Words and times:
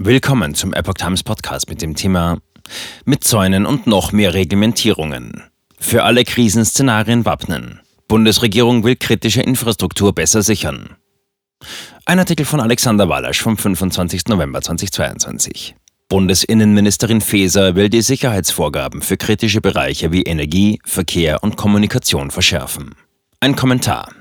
Willkommen 0.00 0.54
zum 0.54 0.72
Epoch 0.74 0.94
Times 0.94 1.24
Podcast 1.24 1.68
mit 1.68 1.82
dem 1.82 1.96
Thema 1.96 2.38
Mit 3.04 3.24
Zäunen 3.24 3.66
und 3.66 3.88
noch 3.88 4.12
mehr 4.12 4.32
Reglementierungen. 4.32 5.42
Für 5.80 6.04
alle 6.04 6.22
Krisenszenarien 6.22 7.24
wappnen. 7.24 7.80
Bundesregierung 8.06 8.84
will 8.84 8.94
kritische 8.94 9.42
Infrastruktur 9.42 10.14
besser 10.14 10.42
sichern. 10.42 10.94
Ein 12.04 12.20
Artikel 12.20 12.46
von 12.46 12.60
Alexander 12.60 13.08
Walasch 13.08 13.42
vom 13.42 13.56
25. 13.56 14.26
November 14.28 14.62
2022. 14.62 15.74
Bundesinnenministerin 16.08 17.20
Faeser 17.20 17.74
will 17.74 17.88
die 17.88 18.02
Sicherheitsvorgaben 18.02 19.02
für 19.02 19.16
kritische 19.16 19.60
Bereiche 19.60 20.12
wie 20.12 20.22
Energie, 20.22 20.78
Verkehr 20.84 21.42
und 21.42 21.56
Kommunikation 21.56 22.30
verschärfen. 22.30 22.94
Ein 23.40 23.56
Kommentar. 23.56 24.12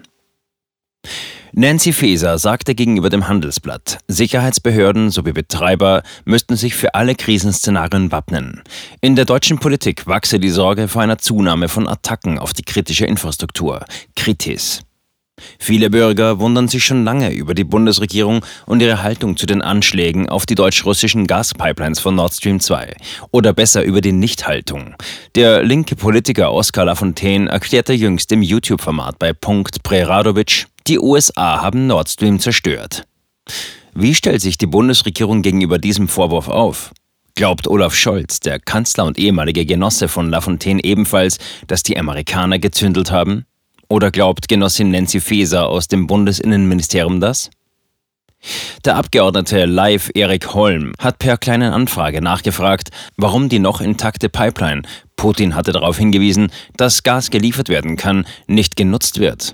Nancy 1.60 1.92
Faeser 1.92 2.38
sagte 2.38 2.76
gegenüber 2.76 3.10
dem 3.10 3.28
Handelsblatt, 3.28 3.98
Sicherheitsbehörden 4.08 5.10
sowie 5.10 5.32
Betreiber 5.32 6.04
müssten 6.24 6.56
sich 6.56 6.76
für 6.76 6.94
alle 6.94 7.16
Krisenszenarien 7.16 8.12
wappnen. 8.12 8.62
In 9.02 9.16
der 9.16 9.26
deutschen 9.26 9.58
Politik 9.58 10.06
wachse 10.06 10.40
die 10.40 10.52
Sorge 10.52 10.88
vor 10.88 11.02
einer 11.02 11.18
Zunahme 11.18 11.68
von 11.68 11.88
Attacken 11.88 12.38
auf 12.38 12.54
die 12.54 12.62
kritische 12.62 13.08
Infrastruktur, 13.08 13.84
Kritis. 14.16 14.84
Viele 15.58 15.90
Bürger 15.90 16.40
wundern 16.40 16.68
sich 16.68 16.86
schon 16.86 17.04
lange 17.04 17.34
über 17.34 17.56
die 17.56 17.64
Bundesregierung 17.64 18.46
und 18.68 18.84
ihre 18.84 19.02
Haltung 19.02 19.36
zu 19.36 19.48
den 19.48 19.64
Anschlägen 19.64 20.30
auf 20.30 20.46
die 20.46 20.54
deutsch-russischen 20.54 21.26
Gaspipelines 21.26 22.00
von 22.00 22.14
Nord 22.14 22.36
Stream 22.36 22.60
2. 22.60 22.96
Oder 23.32 23.54
besser 23.54 23.84
über 23.84 24.02
die 24.02 24.12
Nichthaltung. 24.12 24.94
Der 25.34 25.64
linke 25.64 25.96
Politiker 25.96 26.54
Oskar 26.54 26.86
Lafontaine 26.86 27.50
erklärte 27.50 27.94
jüngst 27.94 28.32
im 28.32 28.44
YouTube-Format 28.44 29.18
bei 29.18 29.34
Punkt 29.34 29.82
Preradovic, 29.82 30.68
die 30.88 31.00
USA 31.00 31.62
haben 31.62 31.88
Nord 31.88 32.08
Stream 32.10 32.40
zerstört. 32.40 33.04
Wie 33.94 34.16
stellt 34.16 34.42
sich 34.42 34.58
die 34.58 34.68
Bundesregierung 34.68 35.42
gegenüber 35.42 35.80
diesem 35.80 36.08
Vorwurf 36.08 36.48
auf? 36.48 36.92
Glaubt 37.36 37.68
Olaf 37.68 37.94
Scholz, 37.94 38.40
der 38.40 38.60
Kanzler 38.60 39.06
und 39.06 39.18
ehemalige 39.18 39.66
Genosse 39.66 40.08
von 40.08 40.30
Lafontaine 40.30 40.84
ebenfalls, 40.84 41.40
dass 41.68 41.84
die 41.84 41.98
Amerikaner 41.98 42.58
gezündelt 42.60 43.12
haben? 43.12 43.46
Oder 43.90 44.12
glaubt 44.12 44.48
Genossin 44.48 44.92
Nancy 44.92 45.20
Faeser 45.20 45.68
aus 45.68 45.88
dem 45.88 46.08
Bundesinnenministerium 46.08 47.20
das? 47.20 47.50
Der 48.86 48.96
Abgeordnete 48.96 49.66
Live 49.66 50.10
Erik 50.14 50.54
Holm 50.54 50.94
hat 51.00 51.20
per 51.20 51.38
kleinen 51.38 51.74
Anfrage 51.74 52.22
nachgefragt, 52.22 52.92
warum 53.18 53.50
die 53.50 53.60
noch 53.60 53.82
intakte 53.82 54.30
Pipeline, 54.30 54.84
Putin 55.16 55.56
hatte 55.56 55.74
darauf 55.74 55.98
hingewiesen, 55.98 56.50
dass 56.78 57.04
Gas 57.04 57.30
geliefert 57.30 57.68
werden 57.68 57.98
kann, 57.98 58.26
nicht 58.48 58.76
genutzt 58.76 59.20
wird. 59.20 59.54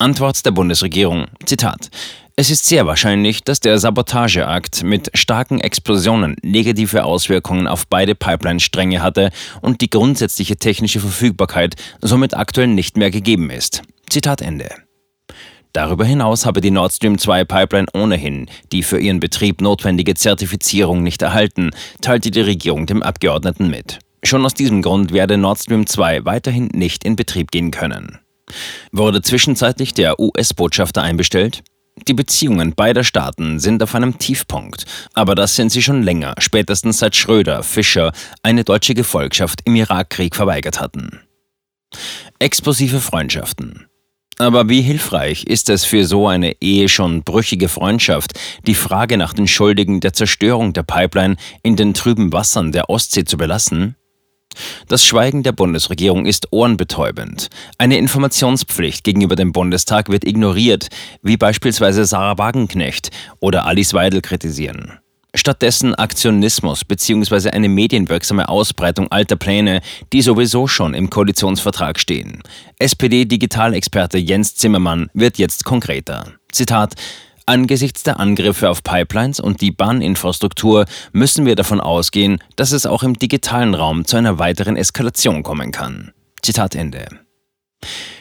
Antwort 0.00 0.44
der 0.46 0.50
Bundesregierung. 0.50 1.26
Zitat. 1.44 1.90
Es 2.34 2.50
ist 2.50 2.64
sehr 2.64 2.86
wahrscheinlich, 2.86 3.44
dass 3.44 3.60
der 3.60 3.78
Sabotageakt 3.78 4.82
mit 4.82 5.10
starken 5.12 5.60
Explosionen 5.60 6.36
negative 6.42 7.04
Auswirkungen 7.04 7.66
auf 7.66 7.86
beide 7.86 8.14
Pipeline-Stränge 8.14 9.02
hatte 9.02 9.30
und 9.60 9.82
die 9.82 9.90
grundsätzliche 9.90 10.56
technische 10.56 11.00
Verfügbarkeit 11.00 11.76
somit 12.00 12.34
aktuell 12.34 12.68
nicht 12.68 12.96
mehr 12.96 13.10
gegeben 13.10 13.50
ist. 13.50 13.82
Zitat 14.08 14.40
Ende. 14.40 14.70
Darüber 15.74 16.06
hinaus 16.06 16.46
habe 16.46 16.62
die 16.62 16.70
Nord 16.70 16.92
Stream 16.92 17.18
2 17.18 17.44
Pipeline 17.44 17.88
ohnehin 17.92 18.46
die 18.72 18.82
für 18.82 18.98
ihren 18.98 19.20
Betrieb 19.20 19.60
notwendige 19.60 20.14
Zertifizierung 20.14 21.02
nicht 21.02 21.20
erhalten, 21.20 21.70
teilte 22.00 22.30
die 22.30 22.40
Regierung 22.40 22.86
dem 22.86 23.02
Abgeordneten 23.02 23.68
mit. 23.68 23.98
Schon 24.22 24.46
aus 24.46 24.54
diesem 24.54 24.80
Grund 24.80 25.12
werde 25.12 25.36
Nord 25.36 25.58
Stream 25.58 25.86
2 25.86 26.24
weiterhin 26.24 26.70
nicht 26.72 27.04
in 27.04 27.16
Betrieb 27.16 27.50
gehen 27.50 27.70
können. 27.70 28.18
Wurde 28.92 29.22
zwischenzeitlich 29.22 29.94
der 29.94 30.18
US-Botschafter 30.18 31.02
einbestellt? 31.02 31.62
Die 32.08 32.14
Beziehungen 32.14 32.74
beider 32.74 33.04
Staaten 33.04 33.58
sind 33.58 33.82
auf 33.82 33.94
einem 33.94 34.18
Tiefpunkt, 34.18 34.86
aber 35.12 35.34
das 35.34 35.56
sind 35.56 35.70
sie 35.70 35.82
schon 35.82 36.02
länger, 36.02 36.34
spätestens 36.38 36.98
seit 36.98 37.14
Schröder, 37.14 37.62
Fischer 37.62 38.12
eine 38.42 38.64
deutsche 38.64 38.94
Gefolgschaft 38.94 39.60
im 39.64 39.76
Irakkrieg 39.76 40.34
verweigert 40.34 40.80
hatten. 40.80 41.20
Explosive 42.38 43.00
Freundschaften. 43.00 43.86
Aber 44.38 44.70
wie 44.70 44.80
hilfreich 44.80 45.44
ist 45.44 45.68
es 45.68 45.84
für 45.84 46.06
so 46.06 46.26
eine 46.26 46.56
ehe 46.62 46.88
schon 46.88 47.22
brüchige 47.24 47.68
Freundschaft, 47.68 48.32
die 48.66 48.74
Frage 48.74 49.18
nach 49.18 49.34
den 49.34 49.46
Schuldigen 49.46 50.00
der 50.00 50.14
Zerstörung 50.14 50.72
der 50.72 50.82
Pipeline 50.82 51.36
in 51.62 51.76
den 51.76 51.92
trüben 51.92 52.32
Wassern 52.32 52.72
der 52.72 52.88
Ostsee 52.88 53.24
zu 53.24 53.36
belassen? 53.36 53.96
Das 54.88 55.04
Schweigen 55.04 55.42
der 55.42 55.52
Bundesregierung 55.52 56.26
ist 56.26 56.48
ohrenbetäubend. 56.50 57.48
Eine 57.78 57.98
Informationspflicht 57.98 59.04
gegenüber 59.04 59.36
dem 59.36 59.52
Bundestag 59.52 60.08
wird 60.08 60.26
ignoriert, 60.26 60.88
wie 61.22 61.36
beispielsweise 61.36 62.04
Sarah 62.04 62.38
Wagenknecht 62.38 63.10
oder 63.40 63.66
Alice 63.66 63.94
Weidel 63.94 64.20
kritisieren. 64.20 65.00
Stattdessen 65.34 65.94
Aktionismus 65.94 66.84
bzw. 66.84 67.50
eine 67.50 67.68
medienwirksame 67.68 68.48
Ausbreitung 68.48 69.12
alter 69.12 69.36
Pläne, 69.36 69.80
die 70.12 70.22
sowieso 70.22 70.66
schon 70.66 70.92
im 70.92 71.08
Koalitionsvertrag 71.08 72.00
stehen. 72.00 72.42
SPD-Digitalexperte 72.80 74.18
Jens 74.18 74.56
Zimmermann 74.56 75.08
wird 75.14 75.38
jetzt 75.38 75.64
konkreter. 75.64 76.32
Zitat 76.50 76.94
Angesichts 77.46 78.02
der 78.02 78.20
Angriffe 78.20 78.70
auf 78.70 78.82
Pipelines 78.82 79.40
und 79.40 79.60
die 79.60 79.72
Bahninfrastruktur 79.72 80.84
müssen 81.12 81.46
wir 81.46 81.56
davon 81.56 81.80
ausgehen, 81.80 82.38
dass 82.56 82.72
es 82.72 82.86
auch 82.86 83.02
im 83.02 83.14
digitalen 83.14 83.74
Raum 83.74 84.04
zu 84.04 84.16
einer 84.16 84.38
weiteren 84.38 84.76
Eskalation 84.76 85.42
kommen 85.42 85.72
kann. 85.72 86.12
Zitat 86.42 86.74
Ende. 86.74 87.06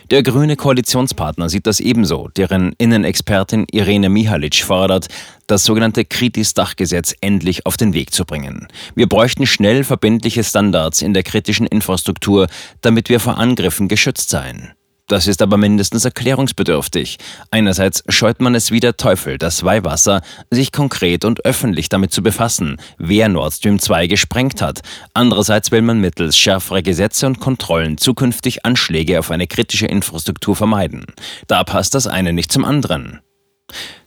Der 0.09 0.23
grüne 0.23 0.55
Koalitionspartner 0.55 1.49
sieht 1.49 1.67
das 1.67 1.79
ebenso, 1.79 2.29
deren 2.29 2.73
Innenexpertin 2.79 3.67
Irene 3.71 4.09
Mihalic 4.09 4.55
fordert, 4.55 5.07
das 5.45 5.63
sogenannte 5.65 6.03
Kritis-Dachgesetz 6.03 7.13
endlich 7.21 7.67
auf 7.67 7.77
den 7.77 7.93
Weg 7.93 8.11
zu 8.11 8.25
bringen. 8.25 8.67
Wir 8.95 9.07
bräuchten 9.07 9.45
schnell 9.45 9.83
verbindliche 9.83 10.43
Standards 10.43 11.03
in 11.03 11.13
der 11.13 11.21
kritischen 11.21 11.67
Infrastruktur, 11.67 12.47
damit 12.81 13.09
wir 13.09 13.19
vor 13.19 13.37
Angriffen 13.37 13.87
geschützt 13.87 14.29
seien. 14.29 14.71
Das 15.09 15.25
ist 15.25 15.41
aber 15.41 15.57
mindestens 15.57 16.05
erklärungsbedürftig. 16.05 17.17
Einerseits 17.49 18.03
scheut 18.09 18.41
man 18.41 18.53
es 18.53 18.69
wie 18.69 18.79
der 18.79 18.95
Teufel, 18.95 19.39
das 19.39 19.63
Weihwasser, 19.63 20.21
sich 20.51 20.71
konkret 20.71 21.25
und 21.25 21.43
öffentlich 21.45 21.89
damit 21.89 22.13
zu 22.13 22.21
befassen, 22.21 22.77
wer 22.99 23.27
Nord 23.27 23.53
Stream 23.53 23.79
2 23.79 24.05
gesprengt 24.05 24.61
hat. 24.61 24.81
Andererseits 25.15 25.71
will 25.71 25.81
man 25.81 25.99
mittels 25.99 26.37
schärferer 26.37 26.83
Gesetze 26.83 27.25
und 27.25 27.39
Kontrollen 27.39 27.97
zukünftig 27.97 28.67
Anschläge 28.67 29.17
auf 29.17 29.31
eine 29.31 29.47
kritische 29.47 29.87
Infrastruktur 29.87 30.55
vermeiden. 30.55 31.07
Da 31.47 31.63
passt 31.63 31.95
das 31.95 32.05
eine 32.05 32.31
nicht 32.31 32.51
zum 32.51 32.63
anderen. 32.63 33.19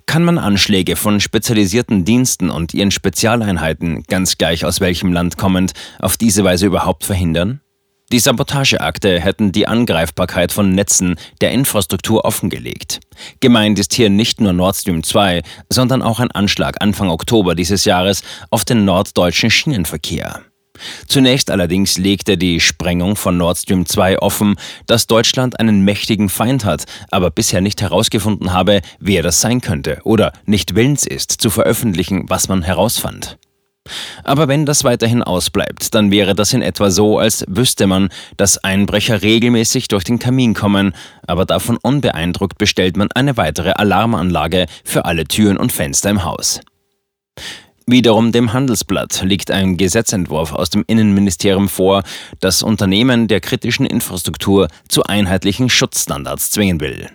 Kann 0.06 0.22
man 0.22 0.38
Anschläge 0.38 0.94
von 0.94 1.18
spezialisierten 1.18 2.04
Diensten 2.04 2.48
und 2.48 2.74
ihren 2.74 2.92
Spezialeinheiten, 2.92 4.04
ganz 4.04 4.38
gleich 4.38 4.64
aus 4.64 4.80
welchem 4.80 5.12
Land 5.12 5.36
kommend, 5.36 5.72
auf 5.98 6.16
diese 6.16 6.44
Weise 6.44 6.66
überhaupt 6.66 7.02
verhindern? 7.02 7.60
Die 8.12 8.18
Sabotageakte 8.18 9.18
hätten 9.18 9.52
die 9.52 9.66
Angreifbarkeit 9.66 10.52
von 10.52 10.74
Netzen 10.74 11.16
der 11.40 11.50
Infrastruktur 11.52 12.26
offengelegt. 12.26 13.00
Gemeint 13.40 13.78
ist 13.78 13.94
hier 13.94 14.10
nicht 14.10 14.38
nur 14.38 14.52
Nord 14.52 14.76
Stream 14.76 15.02
2, 15.02 15.40
sondern 15.70 16.02
auch 16.02 16.20
ein 16.20 16.30
Anschlag 16.30 16.76
Anfang 16.80 17.08
Oktober 17.08 17.54
dieses 17.54 17.86
Jahres 17.86 18.22
auf 18.50 18.66
den 18.66 18.84
norddeutschen 18.84 19.50
Schienenverkehr. 19.50 20.42
Zunächst 21.06 21.50
allerdings 21.50 21.96
legte 21.96 22.36
die 22.36 22.60
Sprengung 22.60 23.16
von 23.16 23.38
Nord 23.38 23.56
Stream 23.56 23.86
2 23.86 24.18
offen, 24.18 24.56
dass 24.86 25.06
Deutschland 25.06 25.58
einen 25.58 25.82
mächtigen 25.82 26.28
Feind 26.28 26.66
hat, 26.66 26.84
aber 27.10 27.30
bisher 27.30 27.62
nicht 27.62 27.80
herausgefunden 27.80 28.52
habe, 28.52 28.82
wer 29.00 29.22
das 29.22 29.40
sein 29.40 29.62
könnte 29.62 30.00
oder 30.04 30.32
nicht 30.44 30.74
willens 30.74 31.06
ist, 31.06 31.30
zu 31.32 31.48
veröffentlichen, 31.48 32.28
was 32.28 32.48
man 32.48 32.60
herausfand. 32.60 33.38
Aber 34.24 34.48
wenn 34.48 34.66
das 34.66 34.84
weiterhin 34.84 35.22
ausbleibt, 35.22 35.94
dann 35.94 36.10
wäre 36.10 36.34
das 36.34 36.52
in 36.52 36.62
etwa 36.62 36.90
so, 36.90 37.18
als 37.18 37.44
wüsste 37.48 37.86
man, 37.86 38.10
dass 38.36 38.58
Einbrecher 38.58 39.22
regelmäßig 39.22 39.88
durch 39.88 40.04
den 40.04 40.18
Kamin 40.18 40.54
kommen, 40.54 40.94
aber 41.26 41.44
davon 41.44 41.78
unbeeindruckt 41.82 42.58
bestellt 42.58 42.96
man 42.96 43.10
eine 43.12 43.36
weitere 43.36 43.72
Alarmanlage 43.72 44.66
für 44.84 45.04
alle 45.04 45.24
Türen 45.24 45.56
und 45.56 45.72
Fenster 45.72 46.10
im 46.10 46.24
Haus. 46.24 46.60
Wiederum 47.86 48.30
dem 48.30 48.52
Handelsblatt 48.52 49.22
liegt 49.24 49.50
ein 49.50 49.76
Gesetzentwurf 49.76 50.52
aus 50.52 50.70
dem 50.70 50.84
Innenministerium 50.86 51.68
vor, 51.68 52.04
das 52.38 52.62
Unternehmen 52.62 53.26
der 53.26 53.40
kritischen 53.40 53.86
Infrastruktur 53.86 54.68
zu 54.88 55.02
einheitlichen 55.02 55.68
Schutzstandards 55.68 56.52
zwingen 56.52 56.80
will. 56.80 57.08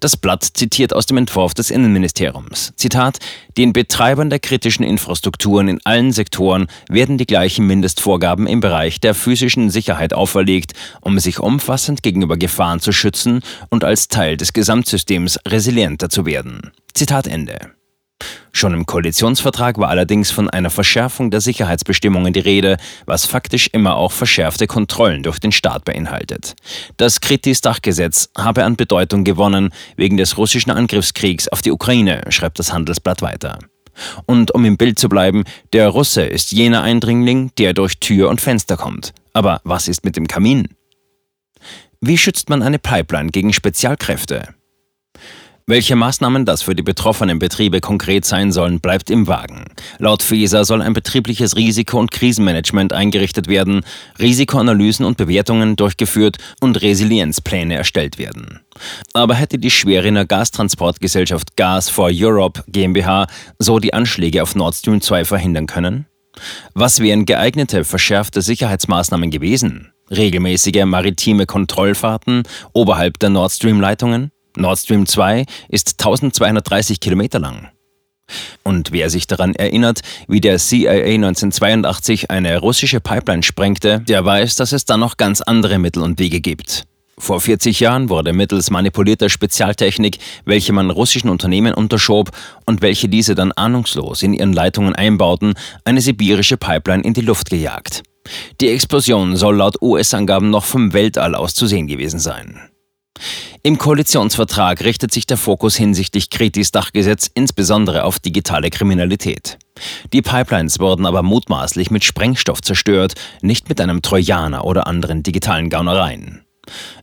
Das 0.00 0.16
Blatt 0.16 0.44
zitiert 0.44 0.92
aus 0.92 1.06
dem 1.06 1.16
Entwurf 1.16 1.54
des 1.54 1.70
Innenministeriums. 1.70 2.72
Zitat: 2.76 3.18
Den 3.56 3.72
Betreibern 3.72 4.30
der 4.30 4.38
kritischen 4.38 4.84
Infrastrukturen 4.84 5.68
in 5.68 5.80
allen 5.84 6.12
Sektoren 6.12 6.66
werden 6.88 7.18
die 7.18 7.26
gleichen 7.26 7.66
Mindestvorgaben 7.66 8.46
im 8.46 8.60
Bereich 8.60 9.00
der 9.00 9.14
physischen 9.14 9.70
Sicherheit 9.70 10.12
auferlegt, 10.12 10.72
um 11.00 11.18
sich 11.18 11.40
umfassend 11.40 12.02
gegenüber 12.02 12.36
Gefahren 12.36 12.80
zu 12.80 12.92
schützen 12.92 13.40
und 13.70 13.84
als 13.84 14.08
Teil 14.08 14.36
des 14.36 14.52
Gesamtsystems 14.52 15.38
resilienter 15.46 16.08
zu 16.08 16.26
werden. 16.26 16.72
Zitat 16.94 17.26
Ende. 17.26 17.77
Schon 18.52 18.74
im 18.74 18.86
Koalitionsvertrag 18.86 19.78
war 19.78 19.88
allerdings 19.88 20.30
von 20.30 20.50
einer 20.50 20.70
Verschärfung 20.70 21.30
der 21.30 21.40
Sicherheitsbestimmungen 21.40 22.32
die 22.32 22.40
Rede, 22.40 22.76
was 23.06 23.24
faktisch 23.24 23.68
immer 23.72 23.96
auch 23.96 24.10
verschärfte 24.10 24.66
Kontrollen 24.66 25.22
durch 25.22 25.38
den 25.38 25.52
Staat 25.52 25.84
beinhaltet. 25.84 26.56
Das 26.96 27.20
Kritis-Dachgesetz 27.20 28.30
habe 28.36 28.64
an 28.64 28.76
Bedeutung 28.76 29.22
gewonnen 29.22 29.70
wegen 29.96 30.16
des 30.16 30.36
russischen 30.38 30.72
Angriffskriegs 30.72 31.48
auf 31.48 31.62
die 31.62 31.70
Ukraine, 31.70 32.22
schreibt 32.30 32.58
das 32.58 32.72
Handelsblatt 32.72 33.22
weiter. 33.22 33.58
Und 34.26 34.52
um 34.54 34.64
im 34.64 34.76
Bild 34.76 34.98
zu 34.98 35.08
bleiben, 35.08 35.44
der 35.72 35.88
Russe 35.88 36.22
ist 36.22 36.52
jener 36.52 36.82
Eindringling, 36.82 37.52
der 37.58 37.74
durch 37.74 37.98
Tür 37.98 38.28
und 38.28 38.40
Fenster 38.40 38.76
kommt. 38.76 39.12
Aber 39.32 39.60
was 39.64 39.88
ist 39.88 40.04
mit 40.04 40.16
dem 40.16 40.26
Kamin? 40.26 40.68
Wie 42.00 42.18
schützt 42.18 42.48
man 42.48 42.62
eine 42.62 42.78
Pipeline 42.78 43.30
gegen 43.30 43.52
Spezialkräfte? 43.52 44.54
Welche 45.68 45.96
Maßnahmen 45.96 46.46
das 46.46 46.62
für 46.62 46.74
die 46.74 46.82
betroffenen 46.82 47.38
Betriebe 47.38 47.82
konkret 47.82 48.24
sein 48.24 48.52
sollen, 48.52 48.80
bleibt 48.80 49.10
im 49.10 49.26
Wagen. 49.26 49.66
Laut 49.98 50.22
FESA 50.22 50.64
soll 50.64 50.80
ein 50.80 50.94
betriebliches 50.94 51.56
Risiko- 51.56 51.98
und 51.98 52.10
Krisenmanagement 52.10 52.94
eingerichtet 52.94 53.48
werden, 53.48 53.82
Risikoanalysen 54.18 55.04
und 55.04 55.18
Bewertungen 55.18 55.76
durchgeführt 55.76 56.38
und 56.62 56.80
Resilienzpläne 56.80 57.74
erstellt 57.74 58.16
werden. 58.16 58.60
Aber 59.12 59.34
hätte 59.34 59.58
die 59.58 59.70
Schweriner 59.70 60.24
Gastransportgesellschaft 60.24 61.54
Gas 61.58 61.90
for 61.90 62.08
Europe 62.10 62.64
GmbH 62.68 63.26
so 63.58 63.78
die 63.78 63.92
Anschläge 63.92 64.42
auf 64.42 64.54
Nord 64.54 64.74
Stream 64.74 65.02
2 65.02 65.26
verhindern 65.26 65.66
können? 65.66 66.06
Was 66.72 67.00
wären 67.00 67.26
geeignete, 67.26 67.84
verschärfte 67.84 68.40
Sicherheitsmaßnahmen 68.40 69.30
gewesen? 69.30 69.92
Regelmäßige 70.10 70.86
maritime 70.86 71.44
Kontrollfahrten 71.44 72.44
oberhalb 72.72 73.18
der 73.18 73.28
Nord 73.28 73.52
Stream-Leitungen? 73.52 74.30
Nord 74.58 74.78
Stream 74.78 75.06
2 75.06 75.44
ist 75.68 75.94
1230 75.98 77.00
Kilometer 77.00 77.38
lang. 77.38 77.68
Und 78.62 78.92
wer 78.92 79.08
sich 79.08 79.26
daran 79.26 79.54
erinnert, 79.54 80.00
wie 80.26 80.40
der 80.40 80.58
CIA 80.58 81.14
1982 81.14 82.30
eine 82.30 82.58
russische 82.58 83.00
Pipeline 83.00 83.42
sprengte, 83.42 84.00
der 84.00 84.24
weiß, 84.24 84.56
dass 84.56 84.72
es 84.72 84.84
da 84.84 84.96
noch 84.96 85.16
ganz 85.16 85.40
andere 85.40 85.78
Mittel 85.78 86.02
und 86.02 86.18
Wege 86.18 86.40
gibt. 86.40 86.84
Vor 87.16 87.40
40 87.40 87.80
Jahren 87.80 88.10
wurde 88.10 88.32
mittels 88.32 88.70
manipulierter 88.70 89.28
Spezialtechnik, 89.28 90.18
welche 90.44 90.72
man 90.72 90.90
russischen 90.90 91.30
Unternehmen 91.30 91.74
unterschob 91.74 92.30
und 92.64 92.80
welche 92.80 93.08
diese 93.08 93.34
dann 93.34 93.50
ahnungslos 93.52 94.22
in 94.22 94.34
ihren 94.34 94.52
Leitungen 94.52 94.94
einbauten, 94.94 95.54
eine 95.84 96.00
sibirische 96.00 96.56
Pipeline 96.56 97.02
in 97.02 97.14
die 97.14 97.22
Luft 97.22 97.50
gejagt. 97.50 98.02
Die 98.60 98.68
Explosion 98.68 99.36
soll 99.36 99.56
laut 99.56 99.80
US-Angaben 99.82 100.50
noch 100.50 100.64
vom 100.64 100.92
Weltall 100.92 101.34
aus 101.34 101.54
zu 101.54 101.66
sehen 101.66 101.86
gewesen 101.86 102.20
sein. 102.20 102.60
Im 103.62 103.78
Koalitionsvertrag 103.78 104.82
richtet 104.82 105.12
sich 105.12 105.26
der 105.26 105.36
Fokus 105.36 105.76
hinsichtlich 105.76 106.30
Kritis 106.30 106.70
Dachgesetz 106.70 107.30
insbesondere 107.32 108.04
auf 108.04 108.18
digitale 108.18 108.70
Kriminalität. 108.70 109.58
Die 110.12 110.22
Pipelines 110.22 110.80
wurden 110.80 111.06
aber 111.06 111.22
mutmaßlich 111.22 111.90
mit 111.90 112.04
Sprengstoff 112.04 112.60
zerstört, 112.62 113.14
nicht 113.42 113.68
mit 113.68 113.80
einem 113.80 114.02
Trojaner 114.02 114.64
oder 114.64 114.86
anderen 114.86 115.22
digitalen 115.22 115.70
Gaunereien. 115.70 116.44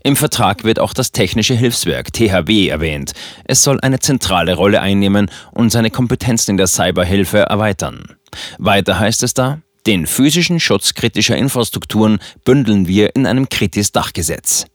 Im 0.04 0.16
Vertrag 0.16 0.64
wird 0.64 0.80
auch 0.80 0.94
das 0.94 1.12
technische 1.12 1.56
Hilfswerk 1.56 2.14
THW 2.14 2.68
erwähnt. 2.68 3.14
Es 3.46 3.64
soll 3.64 3.80
eine 3.82 4.00
zentrale 4.00 4.56
Rolle 4.56 4.82
einnehmen 4.82 5.32
und 5.52 5.72
seine 5.72 5.90
Kompetenzen 5.90 6.52
in 6.52 6.58
der 6.58 6.68
Cyberhilfe 6.68 7.40
erweitern. 7.40 8.16
Weiter 8.60 9.00
heißt 9.00 9.24
es 9.24 9.34
da, 9.34 9.60
den 9.88 10.08
physischen 10.08 10.60
Schutz 10.60 10.94
kritischer 10.94 11.38
Infrastrukturen 11.38 12.20
bündeln 12.44 12.88
wir 12.88 13.16
in 13.16 13.26
einem 13.26 13.50
Kritis-Dachgesetz. 13.50 14.66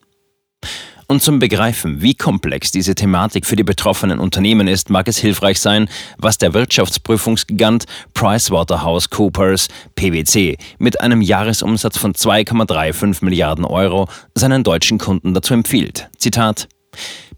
Und 1.10 1.24
zum 1.24 1.40
Begreifen, 1.40 2.02
wie 2.02 2.14
komplex 2.14 2.70
diese 2.70 2.94
Thematik 2.94 3.44
für 3.44 3.56
die 3.56 3.64
betroffenen 3.64 4.20
Unternehmen 4.20 4.68
ist, 4.68 4.90
mag 4.90 5.08
es 5.08 5.18
hilfreich 5.18 5.58
sein, 5.58 5.88
was 6.18 6.38
der 6.38 6.54
Wirtschaftsprüfungsgigant 6.54 7.86
PricewaterhouseCoopers 8.14 9.66
PwC 9.96 10.56
mit 10.78 11.00
einem 11.00 11.20
Jahresumsatz 11.20 11.98
von 11.98 12.12
2,35 12.12 13.24
Milliarden 13.24 13.64
Euro 13.64 14.08
seinen 14.36 14.62
deutschen 14.62 14.98
Kunden 14.98 15.34
dazu 15.34 15.52
empfiehlt. 15.52 16.08
Zitat 16.16 16.68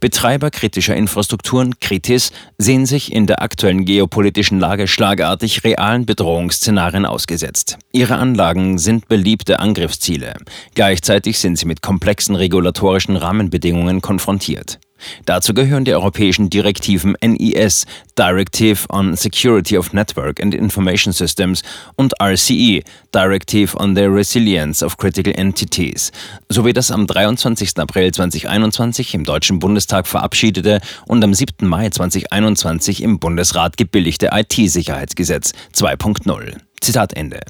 Betreiber 0.03 0.51
kritischer 0.51 0.97
Infrastrukturen, 0.97 1.79
Kritis, 1.79 2.33
sehen 2.59 2.87
sich 2.87 3.13
in 3.13 3.29
der 3.29 3.41
aktuellen 3.41 3.85
geopolitischen 3.85 4.59
Lage 4.59 4.89
schlagartig 4.89 5.63
realen 5.63 6.07
Bedrohungsszenarien 6.07 7.07
ausgesetzt. 7.07 7.79
Ihre 7.93 8.17
Anlagen 8.17 8.79
sind 8.79 9.09
beliebte 9.09 9.61
Angriffsziele. 9.61 10.35
Gleichzeitig 10.75 11.39
sind 11.39 11.57
sie 11.57 11.67
mit 11.67 11.83
komplexen 11.83 12.35
regulatorischen 12.35 13.15
Rahmenbedingungen 13.17 14.01
konfrontiert. 14.01 14.81
Dazu 15.25 15.55
gehören 15.55 15.85
die 15.85 15.95
europäischen 15.95 16.51
Direktiven 16.51 17.17
NIS, 17.23 17.87
Directive 18.19 18.89
on 18.89 19.17
Security 19.17 19.77
of 19.79 19.93
Network 19.93 20.41
and 20.41 20.55
Information 20.55 21.13
Systems, 21.13 21.63
und 21.97 22.13
RCE, 22.21 22.83
Directive 23.15 23.77
on 23.79 23.95
the 23.95 24.05
Resilience 24.05 24.83
of 24.83 24.97
Critical 24.97 25.33
Entities, 25.35 26.13
sowie 26.49 26.73
das 26.73 26.91
am 26.91 27.07
23. 27.07 27.79
April 27.79 28.13
2021 28.13 29.15
im 29.15 29.25
Deutschen 29.25 29.59
Bundestag 29.59 29.92
verabschiedete 30.07 30.81
und 31.07 31.23
am 31.23 31.35
7. 31.35 31.69
Mai 31.69 31.91
2021 31.91 33.03
im 33.03 33.19
Bundesrat 33.19 33.77
gebilligte 33.77 34.31
IT-Sicherheitsgesetz 34.33 35.53
2.0. 35.75 36.57
Zitat 36.81 37.13
Ende. 37.13 37.41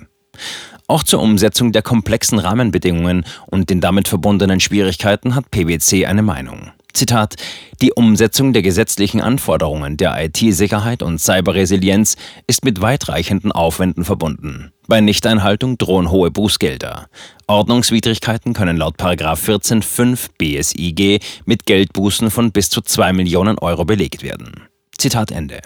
Auch 0.89 1.05
zur 1.05 1.23
Umsetzung 1.23 1.73
der 1.73 1.83
komplexen 1.83 2.39
Rahmenbedingungen 2.39 3.25
und 3.47 3.71
den 3.71 3.81
damit 3.81 4.09
verbundenen 4.09 4.61
Schwierigkeiten 4.61 5.35
hat 5.35 5.51
PwC 5.51 6.07
eine 6.07 6.23
Meinung. 6.23 6.73
Zitat, 6.93 7.37
die 7.81 7.93
Umsetzung 7.93 8.53
der 8.53 8.61
gesetzlichen 8.61 9.23
Anforderungen 9.23 9.97
der 9.97 10.23
IT-Sicherheit 10.23 11.03
und 11.03 11.19
Cyberresilienz 11.19 12.17
ist 12.47 12.65
mit 12.65 12.83
weitreichenden 12.83 13.51
Aufwänden 13.51 14.05
verbunden. 14.05 14.73
Bei 14.89 15.01
Nichteinhaltung 15.01 15.79
drohen 15.79 16.11
hohe 16.11 16.31
Bußgelder. 16.31 17.07
Ordnungswidrigkeiten 17.53 18.55
können 18.55 18.79
laut 18.79 18.97
14.5 18.99 20.31
BSIG 20.39 21.23
mit 21.45 21.67
Geldbußen 21.67 22.31
von 22.31 22.51
bis 22.51 22.71
zu 22.71 22.81
2 22.81 23.13
Millionen 23.13 23.59
Euro 23.59 23.85
belegt 23.85 24.23
werden. 24.23 24.69
Zitat 24.97 25.31
Ende. 25.31 25.61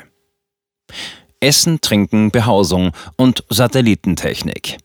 Essen, 1.38 1.80
Trinken, 1.80 2.32
Behausung 2.32 2.90
und 3.16 3.44
Satellitentechnik. 3.50 4.78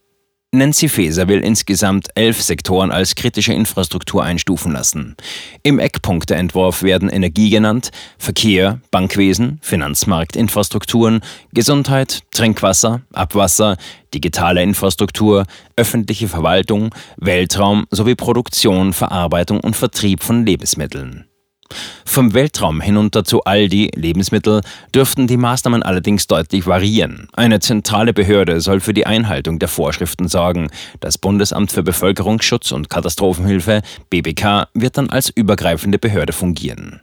Nancy 0.54 0.90
Faeser 0.90 1.30
will 1.30 1.40
insgesamt 1.40 2.10
elf 2.16 2.42
Sektoren 2.42 2.92
als 2.92 3.16
kritische 3.16 3.54
Infrastruktur 3.54 4.22
einstufen 4.22 4.74
lassen. 4.74 5.16
Im 5.64 5.80
Eckpunkteentwurf 5.80 6.84
werden 6.84 7.08
Energie 7.08 7.50
genannt, 7.50 7.92
Verkehr, 8.18 8.82
Bankwesen, 8.92 9.60
Finanzmarktinfrastrukturen, 9.62 11.22
Gesundheit, 11.54 12.24
Trinkwasser, 12.32 13.00
Abwasser, 13.14 13.78
digitale 14.14 14.62
Infrastruktur, 14.62 15.46
öffentliche 15.78 16.28
Verwaltung, 16.28 16.94
Weltraum 17.16 17.88
sowie 17.90 18.16
Produktion, 18.16 18.92
Verarbeitung 18.92 19.62
und 19.62 19.78
Vertrieb 19.78 20.22
von 20.22 20.46
Lebensmitteln. 20.46 21.31
Vom 22.06 22.34
Weltraum 22.34 22.82
hinunter 22.82 23.24
zu 23.24 23.44
Aldi, 23.44 23.92
Lebensmittel, 23.96 24.62
dürften 24.94 25.28
die 25.28 25.38
Maßnahmen 25.38 25.84
allerdings 25.84 26.28
deutlich 26.28 26.66
variieren. 26.66 27.28
Eine 27.34 27.60
zentrale 27.60 28.14
Behörde 28.14 28.62
soll 28.62 28.80
für 28.80 28.94
die 28.94 29.06
Einhaltung 29.06 29.60
der 29.60 29.70
Vorschriften 29.70 30.28
sorgen. 30.28 30.70
Das 31.00 31.18
Bundesamt 31.18 31.72
für 31.72 31.84
Bevölkerungsschutz 31.84 32.72
und 32.72 32.90
Katastrophenhilfe, 32.90 33.82
BBK, 34.10 34.68
wird 34.74 34.98
dann 34.98 35.10
als 35.10 35.30
übergreifende 35.30 36.00
Behörde 36.00 36.34
fungieren. 36.34 37.02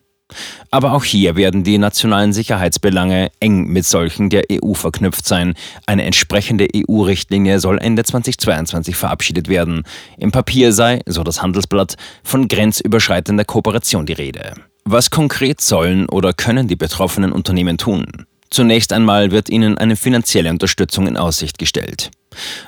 Aber 0.71 0.93
auch 0.93 1.05
hier 1.05 1.37
werden 1.37 1.65
die 1.65 1.79
nationalen 1.79 2.33
Sicherheitsbelange 2.33 3.31
eng 3.41 3.69
mit 3.69 3.87
solchen 3.87 4.29
der 4.29 4.45
EU 4.53 4.75
verknüpft 4.75 5.27
sein. 5.27 5.55
Eine 5.87 6.05
entsprechende 6.05 6.69
EU-Richtlinie 6.75 7.61
soll 7.61 7.79
Ende 7.79 8.05
2022 8.05 8.97
verabschiedet 8.97 9.49
werden. 9.49 9.85
Im 10.19 10.31
Papier 10.31 10.73
sei, 10.73 11.01
so 11.07 11.25
das 11.25 11.43
Handelsblatt, 11.43 11.97
von 12.23 12.49
grenzüberschreitender 12.49 13.45
Kooperation 13.45 14.07
die 14.07 14.13
Rede. 14.13 14.55
Was 14.85 15.11
konkret 15.11 15.61
sollen 15.61 16.09
oder 16.09 16.33
können 16.33 16.69
die 16.69 16.77
betroffenen 16.77 17.33
Unternehmen 17.33 17.79
tun? 17.79 18.27
Zunächst 18.51 18.93
einmal 18.93 19.31
wird 19.31 19.51
ihnen 19.51 19.77
eine 19.77 19.97
finanzielle 19.97 20.51
Unterstützung 20.51 21.07
in 21.07 21.19
Aussicht 21.19 21.59
gestellt. 21.59 22.11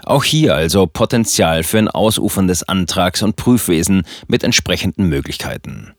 Auch 0.04 0.24
hier 0.24 0.54
also 0.54 0.86
Potenzial 0.86 1.62
für 1.62 1.78
ein 1.78 1.88
ausuferndes 1.88 2.62
Antrags- 2.68 3.22
und 3.22 3.36
Prüfwesen 3.36 4.02
mit 4.28 4.44
entsprechenden 4.44 5.08
Möglichkeiten. 5.08 5.94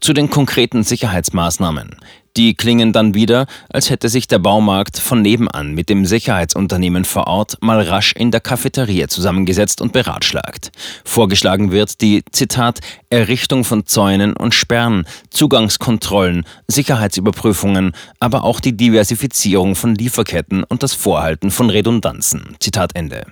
Zu 0.00 0.12
den 0.12 0.30
konkreten 0.30 0.82
Sicherheitsmaßnahmen. 0.82 1.96
Die 2.36 2.54
klingen 2.54 2.94
dann 2.94 3.14
wieder, 3.14 3.46
als 3.68 3.90
hätte 3.90 4.08
sich 4.08 4.26
der 4.26 4.38
Baumarkt 4.38 4.98
von 4.98 5.20
nebenan 5.20 5.74
mit 5.74 5.90
dem 5.90 6.06
Sicherheitsunternehmen 6.06 7.04
vor 7.04 7.26
Ort 7.26 7.58
mal 7.60 7.82
rasch 7.82 8.12
in 8.14 8.30
der 8.30 8.40
Cafeteria 8.40 9.08
zusammengesetzt 9.08 9.82
und 9.82 9.92
beratschlagt. 9.92 10.72
Vorgeschlagen 11.04 11.72
wird 11.72 12.00
die, 12.00 12.24
Zitat, 12.32 12.80
Errichtung 13.10 13.64
von 13.64 13.84
Zäunen 13.84 14.34
und 14.34 14.54
Sperren, 14.54 15.04
Zugangskontrollen, 15.28 16.44
Sicherheitsüberprüfungen, 16.68 17.92
aber 18.18 18.44
auch 18.44 18.60
die 18.60 18.76
Diversifizierung 18.76 19.74
von 19.74 19.94
Lieferketten 19.94 20.64
und 20.64 20.82
das 20.82 20.94
Vorhalten 20.94 21.50
von 21.50 21.68
Redundanzen. 21.68 22.56
Zitat 22.60 22.96
Ende. 22.96 23.26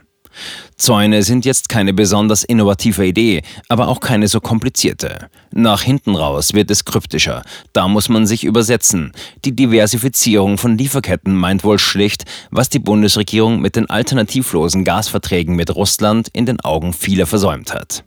Zäune 0.76 1.22
sind 1.22 1.44
jetzt 1.44 1.68
keine 1.68 1.92
besonders 1.92 2.44
innovative 2.44 3.06
Idee, 3.06 3.42
aber 3.68 3.88
auch 3.88 4.00
keine 4.00 4.28
so 4.28 4.40
komplizierte. 4.40 5.28
Nach 5.52 5.82
hinten 5.82 6.14
raus 6.14 6.54
wird 6.54 6.70
es 6.70 6.84
kryptischer. 6.84 7.42
Da 7.72 7.88
muss 7.88 8.08
man 8.08 8.26
sich 8.26 8.44
übersetzen. 8.44 9.12
Die 9.44 9.54
Diversifizierung 9.54 10.58
von 10.58 10.78
Lieferketten 10.78 11.34
meint 11.34 11.64
wohl 11.64 11.78
schlicht, 11.78 12.24
was 12.50 12.68
die 12.68 12.78
Bundesregierung 12.78 13.60
mit 13.60 13.76
den 13.76 13.90
alternativlosen 13.90 14.84
Gasverträgen 14.84 15.56
mit 15.56 15.74
Russland 15.74 16.28
in 16.32 16.46
den 16.46 16.60
Augen 16.60 16.92
vieler 16.92 17.26
versäumt 17.26 17.74
hat. 17.74 18.04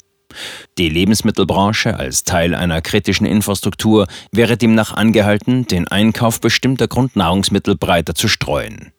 Die 0.78 0.90
Lebensmittelbranche 0.90 1.98
als 1.98 2.24
Teil 2.24 2.56
einer 2.56 2.82
kritischen 2.82 3.26
Infrastruktur 3.26 4.08
wäre 4.32 4.58
demnach 4.58 4.94
angehalten, 4.94 5.68
den 5.68 5.88
Einkauf 5.88 6.42
bestimmter 6.42 6.88
Grundnahrungsmittel 6.88 7.76
breiter 7.76 8.16
zu 8.16 8.28
streuen. 8.28 8.92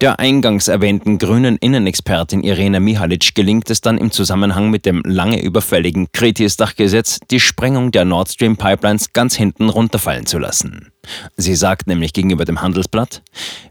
Der 0.00 0.18
eingangs 0.18 0.68
erwähnten 0.68 1.18
grünen 1.18 1.56
Innenexpertin 1.56 2.42
Irena 2.42 2.80
Mihalic 2.80 3.34
gelingt 3.34 3.70
es 3.70 3.80
dann 3.80 3.98
im 3.98 4.10
Zusammenhang 4.10 4.70
mit 4.70 4.86
dem 4.86 5.02
lange 5.04 5.42
überfälligen 5.42 6.10
Kretis-Dachgesetz, 6.12 7.20
die 7.30 7.40
Sprengung 7.40 7.90
der 7.90 8.04
Nord 8.04 8.30
Stream 8.30 8.56
Pipelines 8.56 9.12
ganz 9.12 9.34
hinten 9.36 9.68
runterfallen 9.68 10.26
zu 10.26 10.38
lassen. 10.38 10.92
Sie 11.36 11.54
sagt 11.56 11.88
nämlich 11.88 12.12
gegenüber 12.12 12.44
dem 12.44 12.62
Handelsblatt, 12.62 13.22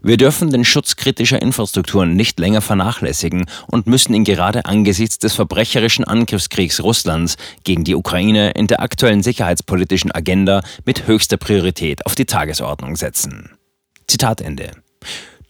wir 0.02 0.16
dürfen 0.16 0.50
den 0.50 0.64
Schutz 0.64 0.96
kritischer 0.96 1.40
Infrastrukturen 1.40 2.14
nicht 2.14 2.38
länger 2.38 2.60
vernachlässigen 2.60 3.46
und 3.68 3.86
müssen 3.86 4.14
ihn 4.14 4.24
gerade 4.24 4.66
angesichts 4.66 5.18
des 5.18 5.34
verbrecherischen 5.34 6.04
Angriffskriegs 6.04 6.82
Russlands 6.82 7.36
gegen 7.64 7.84
die 7.84 7.94
Ukraine 7.94 8.50
in 8.50 8.66
der 8.66 8.80
aktuellen 8.80 9.22
sicherheitspolitischen 9.22 10.12
Agenda 10.12 10.62
mit 10.84 11.06
höchster 11.06 11.38
Priorität 11.38 12.04
auf 12.04 12.14
die 12.14 12.26
Tagesordnung 12.26 12.96
setzen. 12.96 13.50
Zitat 14.06 14.42
Ende. 14.42 14.72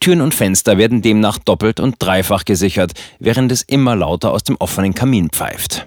Türen 0.02 0.20
und 0.20 0.34
Fenster 0.34 0.78
werden 0.78 1.00
demnach 1.00 1.38
doppelt 1.38 1.78
und 1.78 1.94
dreifach 2.00 2.44
gesichert, 2.44 2.90
während 3.20 3.52
es 3.52 3.62
immer 3.62 3.94
lauter 3.94 4.32
aus 4.32 4.42
dem 4.42 4.56
offenen 4.56 4.94
Kamin 4.94 5.30
pfeift. 5.30 5.84